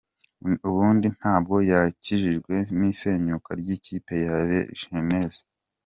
[0.69, 5.43] Ubundi na bwo yakijijwe n’isenyuka ry’ikipe ya La Jeunesse.